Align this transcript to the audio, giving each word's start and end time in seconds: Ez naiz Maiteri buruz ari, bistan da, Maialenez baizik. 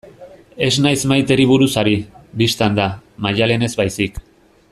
Ez 0.67 0.71
naiz 0.85 1.03
Maiteri 1.11 1.45
buruz 1.51 1.69
ari, 1.83 1.93
bistan 2.43 2.81
da, 2.81 2.89
Maialenez 3.27 3.73
baizik. 3.83 4.19